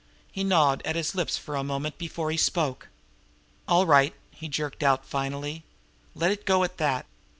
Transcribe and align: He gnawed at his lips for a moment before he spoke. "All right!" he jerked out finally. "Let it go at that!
He 0.31 0.43
gnawed 0.43 0.81
at 0.83 0.95
his 0.95 1.13
lips 1.13 1.37
for 1.37 1.55
a 1.55 1.63
moment 1.63 1.99
before 1.99 2.31
he 2.31 2.35
spoke. 2.37 2.87
"All 3.67 3.85
right!" 3.85 4.15
he 4.31 4.47
jerked 4.47 4.81
out 4.81 5.05
finally. 5.05 5.63
"Let 6.15 6.31
it 6.31 6.43
go 6.43 6.63
at 6.63 6.77
that! 6.77 7.05